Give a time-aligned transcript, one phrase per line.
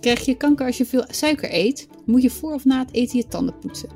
[0.00, 1.88] Krijg je kanker als je veel suiker eet?
[2.04, 3.88] Moet je voor of na het eten je tanden poetsen?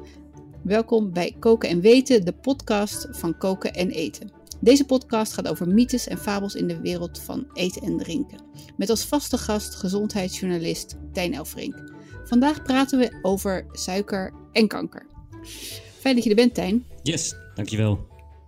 [0.63, 4.31] Welkom bij Koken en Weten, de podcast van Koken en Eten.
[4.61, 8.41] Deze podcast gaat over mythes en fabels in de wereld van eten en drinken.
[8.77, 11.93] Met als vaste gast gezondheidsjournalist Tijn Elfrink.
[12.25, 15.07] Vandaag praten we over suiker en kanker.
[15.99, 16.87] Fijn dat je er bent, Tijn.
[17.03, 18.07] Yes, dankjewel.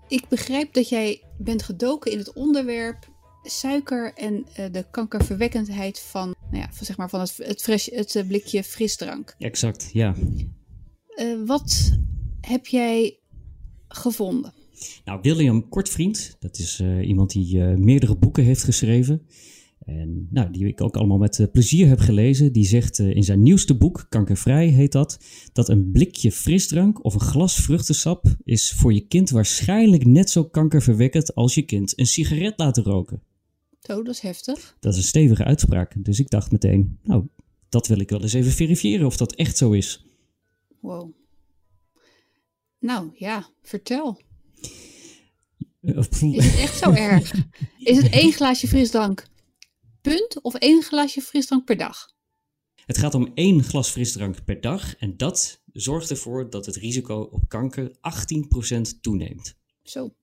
[0.09, 3.11] Ik begrijp dat jij bent gedoken in het onderwerp
[3.43, 7.87] suiker en uh, de kankerverwekkendheid van, nou ja, van, zeg maar van het, het, fresh,
[7.87, 9.35] het uh, blikje frisdrank.
[9.39, 10.15] Exact, ja.
[11.17, 11.99] Uh, wat
[12.41, 13.19] heb jij
[13.89, 14.53] gevonden?
[15.05, 19.27] Nou, William Kortvriend, dat is iemand die meerdere boeken heeft geschreven.
[19.85, 22.53] En nou, die ik ook allemaal met plezier heb gelezen.
[22.53, 25.19] Die zegt in zijn nieuwste boek, Kankervrij heet dat,
[25.53, 30.45] dat een blikje frisdrank of een glas vruchtensap is voor je kind waarschijnlijk net zo
[30.45, 33.23] kankerverwekkend als je kind een sigaret laten roken.
[33.83, 34.77] Zo, dat is heftig.
[34.81, 36.05] Dat is een stevige uitspraak.
[36.05, 37.27] Dus ik dacht meteen, nou,
[37.69, 40.05] dat wil ik wel eens even verifiëren of dat echt zo is.
[40.81, 41.13] Wow.
[42.79, 44.21] Nou ja, vertel.
[45.81, 45.95] Is
[46.45, 47.33] het echt zo erg?
[47.79, 49.27] Is het één glaasje frisdrank
[50.01, 52.11] punt of één glaasje frisdrank per dag?
[52.87, 57.29] Het gaat om één glas frisdrank per dag en dat zorgt ervoor dat het risico
[57.31, 59.55] op kanker 18% toeneemt.
[59.83, 60.15] Zo,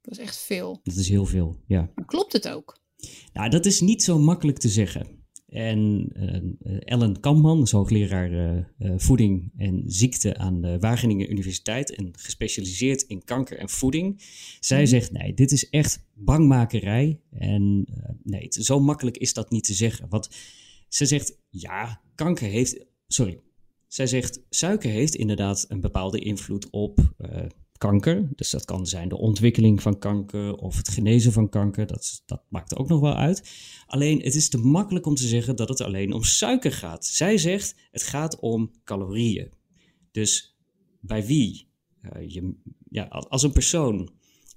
[0.00, 0.80] dat is echt veel.
[0.82, 1.90] Dat is heel veel, ja.
[1.94, 2.78] Maar klopt het ook?
[3.32, 5.18] Nou, dat is niet zo makkelijk te zeggen.
[5.48, 11.94] En uh, Ellen Kampman is hoogleraar uh, uh, voeding en ziekte aan de Wageningen Universiteit
[11.94, 14.22] en gespecialiseerd in kanker en voeding.
[14.60, 14.86] Zij mm.
[14.86, 17.20] zegt: nee, dit is echt bangmakerij.
[17.30, 17.86] En
[18.22, 20.08] nee, het, zo makkelijk is dat niet te zeggen.
[20.08, 20.28] Want
[20.88, 22.84] ze zegt: ja, kanker heeft.
[23.06, 23.40] Sorry.
[23.86, 27.14] Zij zegt: suiker heeft inderdaad een bepaalde invloed op
[27.78, 28.28] kanker.
[28.34, 31.86] Dus dat kan zijn de ontwikkeling van kanker of het genezen van kanker.
[31.86, 33.50] Dat, dat maakt ook nog wel uit.
[33.86, 37.06] Alleen het is te makkelijk om te zeggen dat het alleen om suiker gaat.
[37.06, 39.50] Zij zegt het gaat om calorieën.
[40.10, 40.56] Dus
[41.00, 41.68] bij wie
[42.02, 42.54] uh, je,
[42.88, 44.10] ja, als een persoon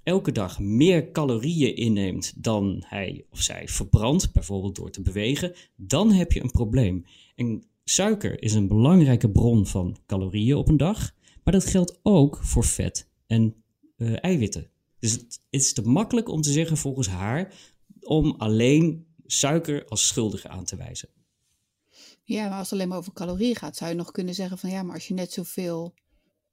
[0.03, 6.12] elke dag meer calorieën inneemt dan hij of zij verbrandt, bijvoorbeeld door te bewegen, dan
[6.12, 7.06] heb je een probleem.
[7.35, 11.12] En suiker is een belangrijke bron van calorieën op een dag,
[11.44, 13.64] maar dat geldt ook voor vet en
[13.97, 14.69] uh, eiwitten.
[15.00, 17.53] Dus het, het, is te makkelijk om te zeggen volgens haar
[18.00, 21.09] om alleen suiker als schuldige aan te wijzen.
[22.24, 24.69] Ja, maar als het alleen maar over calorieën gaat, zou je nog kunnen zeggen van
[24.69, 25.94] ja, maar als je net zoveel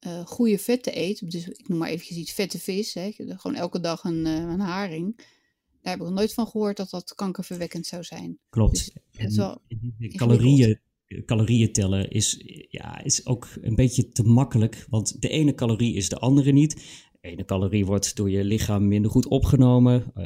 [0.07, 3.81] uh, goede vetten eet, dus ik noem maar eventjes iets vette vis, hè, gewoon elke
[3.81, 7.87] dag een, uh, een haring, daar heb ik nog nooit van gehoord dat dat kankerverwekkend
[7.87, 8.39] zou zijn.
[8.51, 8.73] Klopt.
[8.73, 9.63] Dus is wel
[10.09, 10.81] calorieën,
[11.25, 14.87] calorieën tellen is, ja, is ook een beetje te makkelijk.
[14.91, 16.75] Want de ene calorie is de andere niet.
[17.21, 20.13] De ene calorie wordt door je lichaam minder goed opgenomen.
[20.17, 20.25] Uh,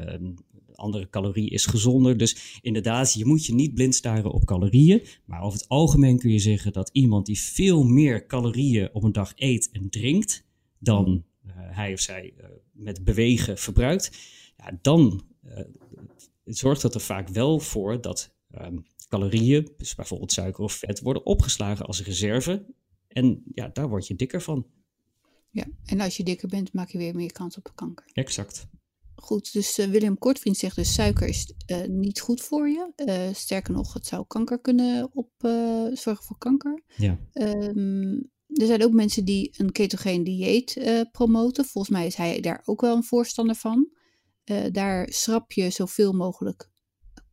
[0.66, 2.16] de andere calorie is gezonder.
[2.16, 5.02] Dus inderdaad, je moet je niet blind staren op calorieën.
[5.24, 9.12] Maar over het algemeen kun je zeggen dat iemand die veel meer calorieën op een
[9.12, 10.44] dag eet en drinkt.
[10.78, 14.10] dan uh, hij of zij uh, met bewegen verbruikt.
[14.56, 15.58] Ja, dan uh,
[16.44, 18.34] zorgt dat er vaak wel voor dat.
[18.60, 22.66] Um, calorieën, dus bijvoorbeeld suiker of vet, worden opgeslagen als reserve.
[23.08, 24.66] En ja, daar word je dikker van.
[25.50, 28.10] Ja, en als je dikker bent, maak je weer meer kans op kanker.
[28.12, 28.66] Exact.
[29.14, 32.92] Goed, dus uh, Willem Kortvriend zegt dus suiker is uh, niet goed voor je.
[32.96, 35.30] Uh, sterker nog, het zou kanker kunnen op,
[35.92, 36.82] zorgen voor kanker.
[36.96, 37.18] Ja.
[37.32, 41.64] Um, er zijn ook mensen die een ketogeen dieet promoten.
[41.64, 43.88] Volgens mij is hij daar ook wel een voorstander van.
[44.72, 46.71] daar schrap je zoveel mogelijk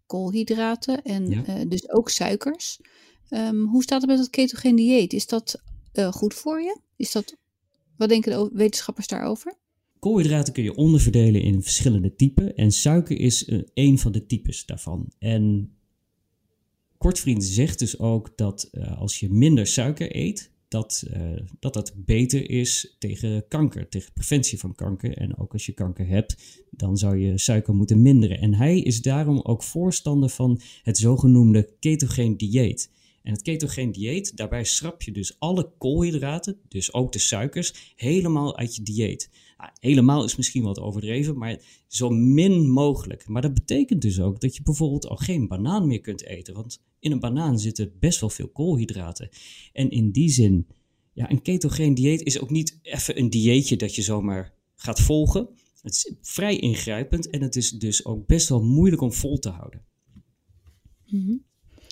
[0.09, 1.43] koolhydraten en ja.
[1.47, 2.79] uh, dus ook suikers.
[3.29, 5.13] Um, hoe staat het met het ketogeen dieet?
[5.13, 5.61] Is dat
[5.93, 6.79] uh, goed voor je?
[6.95, 7.35] Is dat,
[7.97, 9.53] wat denken de wetenschappers daarover?
[9.99, 14.65] Koolhydraten kun je onderverdelen in verschillende typen en suiker is uh, een van de types
[14.65, 15.11] daarvan.
[15.19, 15.73] En
[16.97, 22.49] Kortvriend zegt dus ook dat als je minder suiker eet, dat, uh, dat dat beter
[22.49, 25.17] is tegen kanker, tegen preventie van kanker.
[25.17, 28.39] En ook als je kanker hebt, dan zou je suiker moeten minderen.
[28.39, 32.89] En hij is daarom ook voorstander van het zogenoemde ketogeen dieet.
[33.23, 38.57] En het ketogeen dieet, daarbij schrap je dus alle koolhydraten, dus ook de suikers, helemaal
[38.57, 39.29] uit je dieet.
[39.57, 43.27] Nou, helemaal is misschien wat overdreven, maar zo min mogelijk.
[43.27, 46.81] Maar dat betekent dus ook dat je bijvoorbeeld al geen banaan meer kunt eten, want
[46.99, 49.29] in een banaan zitten best wel veel koolhydraten.
[49.73, 50.67] En in die zin,
[51.13, 55.49] ja, een ketogeen dieet is ook niet even een dieetje dat je zomaar gaat volgen.
[55.81, 59.49] Het is vrij ingrijpend en het is dus ook best wel moeilijk om vol te
[59.49, 59.85] houden.
[61.05, 61.47] Mm.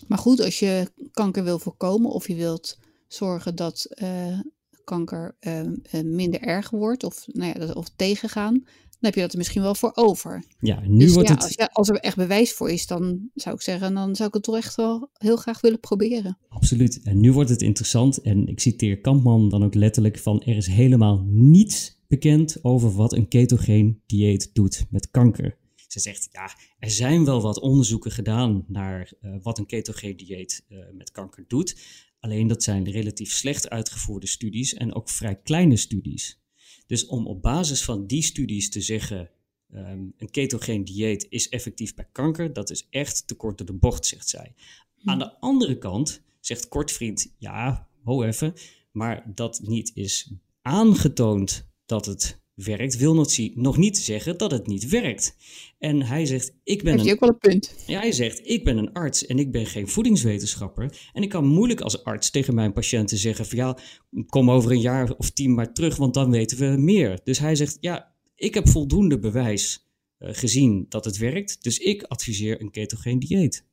[0.08, 2.78] Maar goed, als je kanker wil voorkomen of je wilt
[3.08, 4.40] zorgen dat uh,
[4.84, 5.62] kanker uh,
[6.04, 8.54] minder erg wordt of, nou ja, of tegengaan,
[9.00, 10.44] dan heb je dat er misschien wel voor over.
[10.60, 11.44] Ja, nu dus wordt ja, het...
[11.44, 14.34] als, ja, als er echt bewijs voor is, dan zou ik zeggen, dan zou ik
[14.34, 16.38] het toch echt wel heel graag willen proberen.
[16.50, 17.02] Absoluut.
[17.04, 18.22] En nu wordt het interessant.
[18.22, 20.42] En ik citeer Kampman dan ook letterlijk van...
[20.42, 25.58] er is helemaal niets bekend over wat een ketogeen dieet doet met kanker.
[25.88, 30.66] Ze zegt, ja, er zijn wel wat onderzoeken gedaan naar uh, wat een ketogeen dieet
[30.70, 31.78] uh, met kanker doet.
[32.20, 36.40] Alleen dat zijn relatief slecht uitgevoerde studies en ook vrij kleine studies.
[36.88, 39.30] Dus om op basis van die studies te zeggen,
[39.74, 43.74] um, een ketogeen dieet is effectief bij kanker, dat is echt te kort door de
[43.74, 44.54] bocht, zegt zij.
[44.98, 45.10] Hm.
[45.10, 48.54] Aan de andere kant zegt Kortvriend, ja, ho even,
[48.92, 50.32] maar dat niet is
[50.62, 55.36] aangetoond dat het werkt, wil nog niet zeggen dat het niet werkt.
[55.78, 57.14] En hij zegt, ik ben Heeft een...
[57.14, 57.74] ook wel een punt.
[57.88, 61.10] Ja, hij zegt, ik ben een arts en ik ben geen voedingswetenschapper.
[61.14, 63.78] En ik kan moeilijk als arts tegen mijn patiënten zeggen van ja,
[64.26, 67.20] kom over een jaar of tien maar terug, want dan weten we meer.
[67.24, 69.88] Dus hij zegt, ja, ik heb voldoende bewijs
[70.20, 73.66] uh, gezien dat het werkt, dus ik adviseer een ketogeen dieet.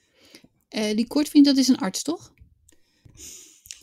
[0.70, 2.33] Uh, die Kortvriend, dat is een arts, toch?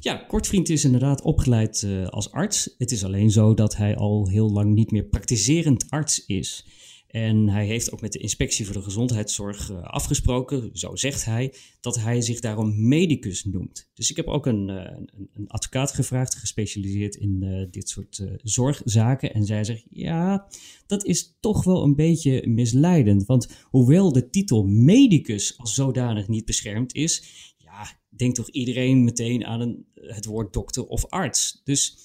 [0.03, 2.75] Ja, Kortvriend is inderdaad opgeleid uh, als arts.
[2.77, 6.65] Het is alleen zo dat hij al heel lang niet meer praktiserend arts is.
[7.07, 11.53] En hij heeft ook met de Inspectie voor de Gezondheidszorg uh, afgesproken, zo zegt hij,
[11.81, 13.89] dat hij zich daarom medicus noemt.
[13.93, 14.97] Dus ik heb ook een, uh,
[15.33, 19.33] een, advocaat gevraagd, gespecialiseerd in dit soort zorgzaken.
[19.33, 20.47] En zij zegt, ja,
[20.87, 23.25] dat is toch wel een beetje misleidend.
[23.25, 27.23] Want hoewel de titel medicus als zodanig niet beschermd is,
[27.57, 31.61] ja, denkt toch iedereen meteen aan een, het woord dokter of arts.
[31.63, 31.97] Dus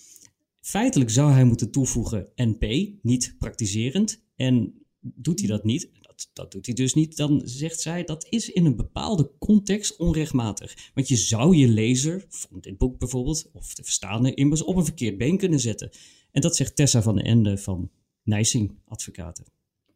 [0.61, 4.23] feitelijk zou hij moeten toevoegen NP, niet praktiserend.
[4.37, 8.27] En doet hij dat niet, dat, dat doet hij dus niet, dan zegt zij dat
[8.29, 10.91] is in een bepaalde context onrechtmatig.
[10.95, 14.85] Want je zou je lezer, van dit boek bijvoorbeeld, of de verstaande, immers op een
[14.85, 15.91] verkeerd been kunnen zetten.
[16.31, 17.91] En dat zegt Tessa van den Ende van
[18.23, 19.45] Nijsing Advocaten.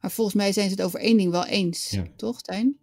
[0.00, 2.06] Maar volgens mij zijn ze het over één ding wel eens, ja.
[2.16, 2.78] toch Tijn?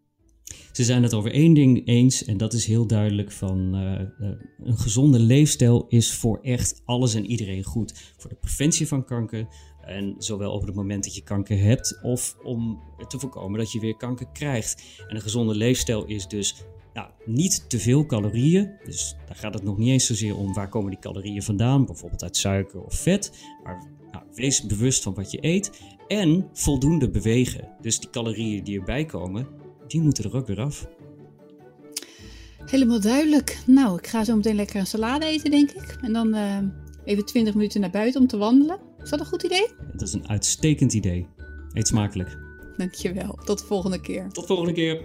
[0.72, 4.36] Ze zijn het over één ding eens en dat is heel duidelijk van uh, uh,
[4.64, 8.14] een gezonde leefstijl is voor echt alles en iedereen goed.
[8.18, 9.48] Voor de preventie van kanker
[9.82, 13.80] en zowel op het moment dat je kanker hebt of om te voorkomen dat je
[13.80, 14.84] weer kanker krijgt.
[15.08, 16.56] En een gezonde leefstijl is dus
[16.94, 18.72] nou, niet te veel calorieën.
[18.86, 22.24] Dus daar gaat het nog niet eens zozeer om waar komen die calorieën vandaan, bijvoorbeeld
[22.24, 23.32] uit suiker of vet.
[23.64, 27.70] Maar nou, wees bewust van wat je eet en voldoende bewegen.
[27.82, 29.48] Dus die calorieën die erbij komen,
[29.88, 30.88] die moeten er ook weer af.
[32.66, 33.58] Helemaal duidelijk.
[33.66, 35.98] Nou, ik ga zo meteen lekker een salade eten, denk ik.
[36.02, 36.58] En dan uh,
[37.04, 38.80] even 20 minuten naar buiten om te wandelen.
[39.04, 39.68] Is dat een goed idee?
[39.92, 41.28] Dat is een uitstekend idee.
[41.74, 42.38] Eet smakelijk.
[42.78, 43.40] Dankjewel.
[43.46, 44.30] Tot de volgende keer.
[44.32, 45.02] Tot de volgende keer.